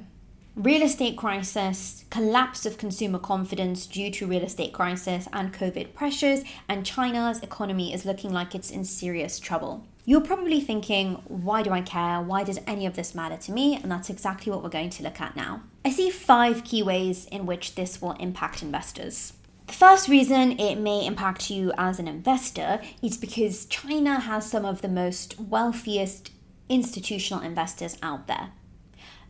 real 0.55 0.83
estate 0.83 1.17
crisis, 1.17 2.05
collapse 2.11 2.65
of 2.67 2.79
consumer 2.79 3.19
confidence 3.19 3.87
due 3.87 4.11
to 4.13 4.27
real 4.27 4.45
estate 4.45 4.73
crisis 4.73 5.27
and 5.33 5.53
COVID 5.53 5.95
pressures, 5.95 6.43
and 6.69 6.87
China's 6.87 7.41
economy 7.41 7.93
is 7.93 8.05
looking 8.05 8.33
like 8.33 8.55
it's 8.55 8.71
in 8.71 8.85
serious 8.85 9.41
trouble. 9.41 9.85
You're 10.07 10.21
probably 10.21 10.61
thinking, 10.61 11.15
why 11.29 11.63
do 11.63 11.71
I 11.71 11.81
care? 11.81 12.21
Why 12.21 12.45
does 12.45 12.59
any 12.67 12.85
of 12.85 12.95
this 12.95 13.15
matter 13.15 13.39
to 13.39 13.53
me? 13.53 13.77
And 13.77 13.91
that's 13.91 14.11
exactly 14.11 14.53
what 14.53 14.63
we're 14.63 14.69
going 14.69 14.91
to 14.91 15.03
look 15.03 15.19
at 15.19 15.35
now. 15.35 15.63
I 15.83 15.91
see 15.91 16.11
five 16.11 16.63
key 16.63 16.83
ways 16.83 17.25
in 17.27 17.47
which 17.47 17.75
this 17.75 18.03
will 18.03 18.13
impact 18.13 18.63
investors. 18.63 19.33
The 19.67 19.73
first 19.73 20.09
reason 20.09 20.61
it 20.61 20.77
may 20.77 21.07
impact 21.07 21.51
you 21.51 21.73
as 21.79 21.99
an 21.99 22.07
investor 22.07 22.83
is 23.01 23.17
because 23.17 23.65
China 23.65 24.21
has 24.21 24.51
some 24.51 24.67
of 24.67 24.83
the 24.83 24.89
most 24.89 25.41
wealthiest 25.41 26.31
institutional 26.69 27.43
investors 27.43 27.97
out 28.03 28.27
there. 28.27 28.51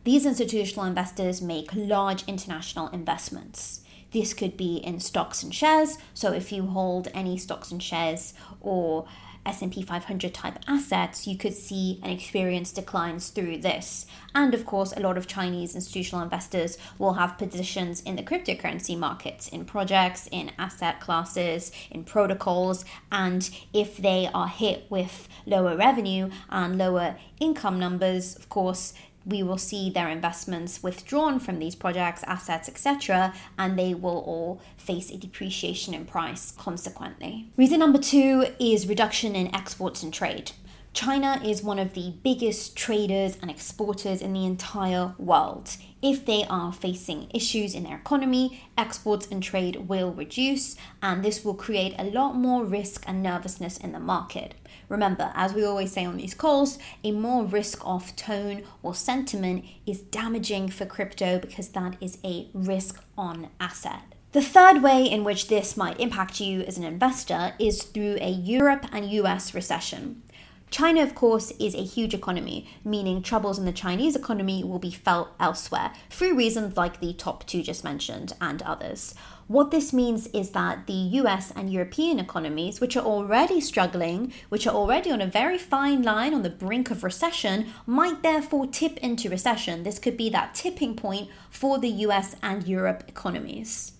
These 0.03 0.25
institutional 0.25 0.85
investors 0.85 1.41
make 1.41 1.73
large 1.73 2.25
international 2.27 2.89
investments. 2.89 3.81
This 4.11 4.33
could 4.33 4.55
be 4.55 4.77
in 4.77 4.99
stocks 4.99 5.41
and 5.41 5.55
shares. 5.55 5.97
So 6.13 6.31
if 6.31 6.51
you 6.51 6.67
hold 6.67 7.07
any 7.13 7.37
stocks 7.37 7.71
and 7.71 7.81
shares 7.81 8.33
or 8.61 9.07
S&P 9.45 9.81
500 9.81 10.33
type 10.33 10.59
assets, 10.67 11.27
you 11.27 11.37
could 11.37 11.53
see 11.53 11.99
and 12.03 12.11
experience 12.11 12.71
declines 12.71 13.29
through 13.29 13.57
this. 13.57 14.05
And 14.33 14.53
of 14.53 14.65
course, 14.65 14.93
a 14.95 14.99
lot 14.99 15.17
of 15.17 15.27
Chinese 15.27 15.75
institutional 15.75 16.23
investors 16.23 16.77
will 16.97 17.13
have 17.13 17.37
positions 17.37 18.01
in 18.01 18.15
the 18.15 18.23
cryptocurrency 18.23 18.97
markets, 18.97 19.47
in 19.47 19.65
projects, 19.65 20.27
in 20.31 20.51
asset 20.57 20.99
classes, 20.99 21.71
in 21.91 22.03
protocols, 22.03 22.85
and 23.11 23.49
if 23.73 23.97
they 23.97 24.29
are 24.33 24.47
hit 24.47 24.85
with 24.89 25.27
lower 25.45 25.77
revenue 25.77 26.29
and 26.49 26.77
lower 26.77 27.17
income 27.39 27.79
numbers, 27.79 28.35
of 28.35 28.49
course, 28.49 28.93
we 29.25 29.41
will 29.41 29.57
see 29.57 29.89
their 29.89 30.09
investments 30.09 30.83
withdrawn 30.83 31.39
from 31.39 31.59
these 31.59 31.75
projects, 31.75 32.23
assets, 32.23 32.69
etc., 32.69 33.33
and 33.57 33.77
they 33.77 33.93
will 33.93 34.19
all 34.19 34.61
face 34.77 35.09
a 35.09 35.17
depreciation 35.17 35.93
in 35.93 36.05
price 36.05 36.51
consequently. 36.51 37.49
Reason 37.57 37.79
number 37.79 37.99
two 37.99 38.45
is 38.59 38.87
reduction 38.87 39.35
in 39.35 39.53
exports 39.53 40.03
and 40.03 40.13
trade. 40.13 40.51
China 40.95 41.41
is 41.43 41.61
one 41.61 41.77
of 41.77 41.93
the 41.93 42.13
biggest 42.23 42.77
traders 42.77 43.37
and 43.41 43.51
exporters 43.51 44.21
in 44.21 44.31
the 44.31 44.45
entire 44.45 45.13
world. 45.17 45.75
If 46.01 46.25
they 46.25 46.45
are 46.45 46.71
facing 46.71 47.29
issues 47.33 47.75
in 47.75 47.83
their 47.83 47.97
economy, 47.97 48.63
exports 48.77 49.27
and 49.29 49.43
trade 49.43 49.89
will 49.89 50.13
reduce, 50.13 50.77
and 51.01 51.21
this 51.21 51.43
will 51.43 51.53
create 51.53 51.95
a 51.99 52.05
lot 52.05 52.37
more 52.37 52.63
risk 52.63 53.03
and 53.09 53.21
nervousness 53.21 53.75
in 53.75 53.91
the 53.91 53.99
market. 53.99 54.53
Remember, 54.87 55.33
as 55.35 55.53
we 55.53 55.65
always 55.65 55.91
say 55.91 56.05
on 56.05 56.15
these 56.15 56.33
calls, 56.33 56.79
a 57.03 57.11
more 57.11 57.43
risk 57.43 57.85
off 57.85 58.15
tone 58.15 58.63
or 58.81 58.95
sentiment 58.95 59.65
is 59.85 59.99
damaging 59.99 60.69
for 60.69 60.85
crypto 60.85 61.39
because 61.39 61.67
that 61.69 61.97
is 61.99 62.19
a 62.23 62.47
risk 62.53 63.03
on 63.17 63.49
asset. 63.59 64.15
The 64.31 64.41
third 64.41 64.81
way 64.83 65.05
in 65.05 65.23
which 65.23 65.47
this 65.47 65.77
might 65.77 65.99
impact 65.99 66.41
you 66.41 66.61
as 66.61 66.77
an 66.77 66.83
investor 66.83 67.53
is 67.57 67.83
through 67.83 68.17
a 68.19 68.29
Europe 68.29 68.85
and 68.91 69.09
US 69.11 69.53
recession. 69.53 70.23
China, 70.71 71.01
of 71.01 71.15
course, 71.15 71.51
is 71.59 71.73
a 71.73 71.83
huge 71.83 72.13
economy, 72.13 72.67
meaning 72.83 73.21
troubles 73.21 73.57
in 73.57 73.65
the 73.65 73.71
Chinese 73.71 74.15
economy 74.15 74.63
will 74.63 74.79
be 74.79 74.91
felt 74.91 75.29
elsewhere 75.39 75.93
through 76.09 76.35
reasons 76.35 76.75
like 76.75 76.99
the 76.99 77.13
top 77.13 77.45
two 77.45 77.63
just 77.63 77.83
mentioned 77.83 78.33
and 78.41 78.61
others. 78.63 79.15
What 79.47 79.69
this 79.69 79.93
means 79.93 80.25
is 80.27 80.49
that 80.51 80.87
the 80.87 80.93
US 80.93 81.51
and 81.51 81.71
European 81.71 82.19
economies, 82.19 82.81
which 82.81 82.97
are 82.97 83.05
already 83.05 83.61
struggling, 83.61 84.33
which 84.49 84.65
are 84.65 84.73
already 84.73 85.11
on 85.11 85.21
a 85.21 85.27
very 85.27 85.59
fine 85.59 86.01
line 86.01 86.33
on 86.33 86.41
the 86.41 86.49
brink 86.49 86.89
of 86.89 87.03
recession, 87.03 87.67
might 87.85 88.23
therefore 88.23 88.65
tip 88.65 88.97
into 88.97 89.29
recession. 89.29 89.83
This 89.83 89.99
could 89.99 90.17
be 90.17 90.29
that 90.31 90.55
tipping 90.55 90.95
point 90.95 91.29
for 91.51 91.77
the 91.77 91.89
US 91.89 92.35
and 92.41 92.67
Europe 92.67 93.03
economies. 93.07 93.91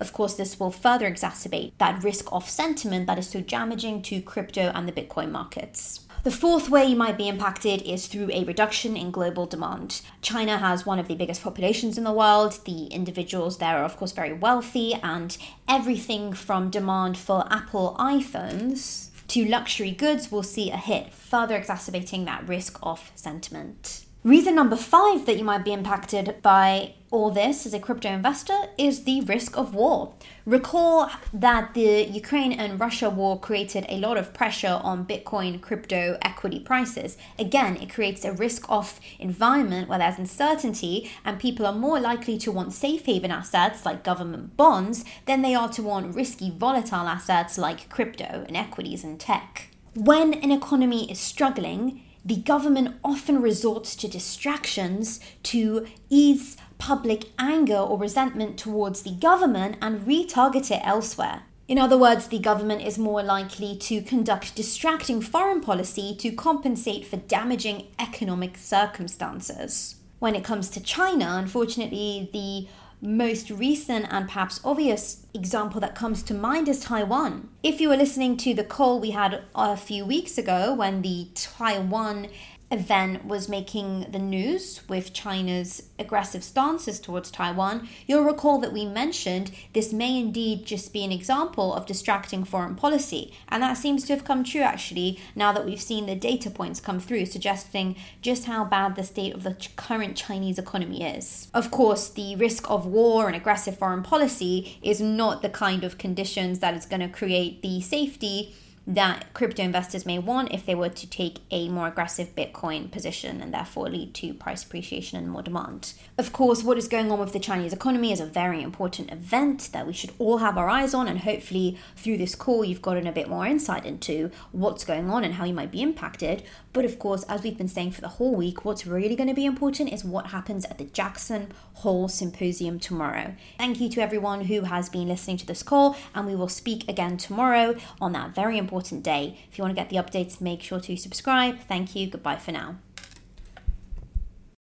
Of 0.00 0.12
course, 0.12 0.34
this 0.34 0.58
will 0.58 0.72
further 0.72 1.10
exacerbate 1.10 1.72
that 1.78 2.02
risk 2.02 2.32
off 2.32 2.50
sentiment 2.50 3.06
that 3.06 3.18
is 3.18 3.28
so 3.28 3.40
damaging 3.40 4.02
to 4.02 4.20
crypto 4.20 4.72
and 4.74 4.88
the 4.88 4.92
Bitcoin 4.92 5.30
markets. 5.30 6.07
The 6.24 6.30
fourth 6.32 6.68
way 6.68 6.84
you 6.84 6.96
might 6.96 7.16
be 7.16 7.28
impacted 7.28 7.82
is 7.82 8.06
through 8.06 8.30
a 8.32 8.44
reduction 8.44 8.96
in 8.96 9.10
global 9.12 9.46
demand. 9.46 10.00
China 10.20 10.58
has 10.58 10.84
one 10.84 10.98
of 10.98 11.06
the 11.06 11.14
biggest 11.14 11.42
populations 11.42 11.96
in 11.96 12.04
the 12.04 12.12
world. 12.12 12.58
The 12.64 12.86
individuals 12.86 13.58
there 13.58 13.78
are, 13.78 13.84
of 13.84 13.96
course, 13.96 14.12
very 14.12 14.32
wealthy, 14.32 14.94
and 14.94 15.36
everything 15.68 16.32
from 16.32 16.70
demand 16.70 17.16
for 17.16 17.46
Apple 17.50 17.96
iPhones 17.98 19.08
to 19.28 19.44
luxury 19.44 19.92
goods 19.92 20.32
will 20.32 20.42
see 20.42 20.70
a 20.70 20.76
hit, 20.76 21.12
further 21.12 21.56
exacerbating 21.56 22.24
that 22.24 22.48
risk 22.48 22.78
off 22.82 23.12
sentiment. 23.14 24.04
Reason 24.24 24.54
number 24.54 24.76
five 24.76 25.24
that 25.26 25.38
you 25.38 25.44
might 25.44 25.64
be 25.64 25.72
impacted 25.72 26.42
by 26.42 26.94
all 27.10 27.30
this 27.30 27.64
as 27.64 27.72
a 27.72 27.80
crypto 27.80 28.10
investor 28.10 28.58
is 28.76 29.04
the 29.04 29.22
risk 29.22 29.56
of 29.56 29.74
war. 29.74 30.12
Recall 30.44 31.10
that 31.32 31.74
the 31.74 32.04
Ukraine 32.04 32.52
and 32.52 32.78
Russia 32.78 33.08
war 33.08 33.38
created 33.38 33.86
a 33.88 33.98
lot 33.98 34.16
of 34.16 34.34
pressure 34.34 34.80
on 34.82 35.06
Bitcoin 35.06 35.60
crypto 35.60 36.18
equity 36.22 36.60
prices. 36.60 37.16
Again, 37.38 37.76
it 37.76 37.90
creates 37.90 38.24
a 38.24 38.32
risk 38.32 38.70
off 38.70 39.00
environment 39.18 39.88
where 39.88 39.98
there's 39.98 40.18
uncertainty 40.18 41.10
and 41.24 41.40
people 41.40 41.66
are 41.66 41.72
more 41.72 41.98
likely 41.98 42.36
to 42.38 42.52
want 42.52 42.72
safe 42.72 43.06
haven 43.06 43.30
assets 43.30 43.86
like 43.86 44.04
government 44.04 44.56
bonds 44.56 45.04
than 45.26 45.42
they 45.42 45.54
are 45.54 45.68
to 45.70 45.82
want 45.82 46.14
risky 46.14 46.50
volatile 46.50 47.08
assets 47.08 47.56
like 47.56 47.88
crypto 47.88 48.44
and 48.46 48.56
equities 48.56 49.04
and 49.04 49.18
tech. 49.18 49.68
When 49.94 50.34
an 50.34 50.52
economy 50.52 51.10
is 51.10 51.18
struggling, 51.18 52.02
the 52.24 52.36
government 52.36 52.96
often 53.02 53.40
resorts 53.40 53.96
to 53.96 54.06
distractions 54.06 55.18
to 55.44 55.86
ease 56.10 56.58
public 56.78 57.26
anger 57.38 57.76
or 57.76 57.98
resentment 57.98 58.56
towards 58.56 59.02
the 59.02 59.10
government 59.10 59.76
and 59.82 60.06
retarget 60.06 60.70
it 60.70 60.80
elsewhere. 60.84 61.42
In 61.68 61.78
other 61.78 61.98
words, 61.98 62.28
the 62.28 62.38
government 62.38 62.82
is 62.82 62.98
more 62.98 63.22
likely 63.22 63.76
to 63.76 64.00
conduct 64.00 64.54
distracting 64.54 65.20
foreign 65.20 65.60
policy 65.60 66.16
to 66.16 66.32
compensate 66.32 67.06
for 67.06 67.16
damaging 67.16 67.88
economic 67.98 68.56
circumstances. 68.56 69.96
When 70.18 70.34
it 70.34 70.44
comes 70.44 70.70
to 70.70 70.80
China, 70.80 71.36
unfortunately, 71.38 72.30
the 72.32 72.68
most 73.00 73.50
recent 73.50 74.06
and 74.10 74.26
perhaps 74.26 74.60
obvious 74.64 75.26
example 75.34 75.80
that 75.80 75.94
comes 75.94 76.22
to 76.24 76.34
mind 76.34 76.68
is 76.68 76.80
Taiwan. 76.80 77.48
If 77.62 77.80
you 77.80 77.90
were 77.90 77.96
listening 77.96 78.36
to 78.38 78.54
the 78.54 78.64
call 78.64 78.98
we 78.98 79.12
had 79.12 79.42
a 79.54 79.76
few 79.76 80.04
weeks 80.04 80.36
ago 80.36 80.74
when 80.74 81.02
the 81.02 81.28
Taiwan 81.34 82.28
event 82.70 83.24
was 83.24 83.48
making 83.48 84.06
the 84.10 84.18
news 84.18 84.82
with 84.88 85.12
China's 85.12 85.84
aggressive 85.98 86.44
stances 86.44 87.00
towards 87.00 87.30
Taiwan, 87.30 87.88
you'll 88.06 88.24
recall 88.24 88.58
that 88.58 88.72
we 88.72 88.84
mentioned 88.84 89.50
this 89.72 89.92
may 89.92 90.18
indeed 90.18 90.66
just 90.66 90.92
be 90.92 91.04
an 91.04 91.12
example 91.12 91.72
of 91.72 91.86
distracting 91.86 92.44
foreign 92.44 92.74
policy. 92.74 93.32
And 93.48 93.62
that 93.62 93.78
seems 93.78 94.04
to 94.04 94.14
have 94.14 94.24
come 94.24 94.44
true 94.44 94.60
actually 94.60 95.18
now 95.34 95.52
that 95.52 95.64
we've 95.64 95.80
seen 95.80 96.06
the 96.06 96.14
data 96.14 96.50
points 96.50 96.80
come 96.80 97.00
through, 97.00 97.26
suggesting 97.26 97.96
just 98.20 98.44
how 98.44 98.64
bad 98.64 98.96
the 98.96 99.04
state 99.04 99.34
of 99.34 99.42
the 99.42 99.56
current 99.76 100.16
Chinese 100.16 100.58
economy 100.58 101.02
is. 101.02 101.48
Of 101.54 101.70
course, 101.70 102.10
the 102.10 102.36
risk 102.36 102.70
of 102.70 102.86
war 102.86 103.26
and 103.26 103.36
aggressive 103.36 103.78
foreign 103.78 104.02
policy 104.02 104.78
is 104.82 105.00
not 105.00 105.42
the 105.42 105.48
kind 105.48 105.84
of 105.84 105.98
conditions 105.98 106.58
that 106.58 106.74
is 106.74 106.84
going 106.84 107.00
to 107.00 107.08
create 107.08 107.62
the 107.62 107.80
safety 107.80 108.54
that 108.88 109.34
crypto 109.34 109.62
investors 109.62 110.06
may 110.06 110.18
want 110.18 110.50
if 110.50 110.64
they 110.64 110.74
were 110.74 110.88
to 110.88 111.06
take 111.06 111.40
a 111.50 111.68
more 111.68 111.86
aggressive 111.88 112.34
Bitcoin 112.34 112.90
position 112.90 113.42
and 113.42 113.52
therefore 113.52 113.90
lead 113.90 114.14
to 114.14 114.32
price 114.32 114.64
appreciation 114.64 115.18
and 115.18 115.30
more 115.30 115.42
demand. 115.42 115.92
Of 116.16 116.32
course, 116.32 116.64
what 116.64 116.78
is 116.78 116.88
going 116.88 117.12
on 117.12 117.20
with 117.20 117.34
the 117.34 117.38
Chinese 117.38 117.74
economy 117.74 118.12
is 118.12 118.20
a 118.20 118.24
very 118.24 118.62
important 118.62 119.12
event 119.12 119.68
that 119.74 119.86
we 119.86 119.92
should 119.92 120.12
all 120.18 120.38
have 120.38 120.56
our 120.56 120.70
eyes 120.70 120.94
on, 120.94 121.06
and 121.06 121.18
hopefully, 121.18 121.76
through 121.96 122.16
this 122.16 122.34
call, 122.34 122.64
you've 122.64 122.80
gotten 122.80 123.06
a 123.06 123.12
bit 123.12 123.28
more 123.28 123.46
insight 123.46 123.84
into 123.84 124.30
what's 124.52 124.86
going 124.86 125.10
on 125.10 125.22
and 125.22 125.34
how 125.34 125.44
you 125.44 125.52
might 125.52 125.70
be 125.70 125.82
impacted. 125.82 126.42
But 126.72 126.86
of 126.86 126.98
course, 126.98 127.24
as 127.24 127.42
we've 127.42 127.58
been 127.58 127.68
saying 127.68 127.90
for 127.90 128.00
the 128.00 128.08
whole 128.08 128.34
week, 128.34 128.64
what's 128.64 128.86
really 128.86 129.16
going 129.16 129.28
to 129.28 129.34
be 129.34 129.44
important 129.44 129.92
is 129.92 130.02
what 130.02 130.28
happens 130.28 130.64
at 130.64 130.78
the 130.78 130.84
Jackson 130.84 131.52
Hole 131.74 132.08
Symposium 132.08 132.80
tomorrow. 132.80 133.34
Thank 133.58 133.80
you 133.80 133.88
to 133.90 134.00
everyone 134.00 134.42
who 134.46 134.62
has 134.62 134.88
been 134.88 135.08
listening 135.08 135.36
to 135.38 135.46
this 135.46 135.62
call, 135.62 135.94
and 136.14 136.26
we 136.26 136.34
will 136.34 136.48
speak 136.48 136.88
again 136.88 137.18
tomorrow 137.18 137.76
on 138.00 138.12
that 138.12 138.34
very 138.34 138.56
important 138.78 139.02
day. 139.02 139.36
If 139.50 139.58
you 139.58 139.64
want 139.64 139.76
to 139.76 139.82
get 139.82 139.90
the 139.90 139.96
updates, 139.96 140.40
make 140.40 140.62
sure 140.62 140.80
to 140.80 140.96
subscribe. 140.96 141.58
Thank 141.60 141.96
you. 141.96 142.06
Goodbye 142.08 142.36
for 142.36 142.52
now. 142.52 142.76